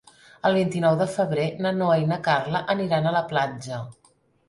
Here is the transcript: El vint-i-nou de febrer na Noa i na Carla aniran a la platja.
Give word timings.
El 0.49 0.55
vint-i-nou 0.55 0.97
de 1.01 1.07
febrer 1.17 1.45
na 1.67 1.75
Noa 1.83 2.01
i 2.07 2.09
na 2.15 2.19
Carla 2.31 2.65
aniran 2.79 3.07
a 3.07 3.17
la 3.21 3.27
platja. 3.33 3.87